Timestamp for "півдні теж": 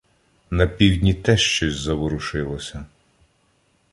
0.67-1.41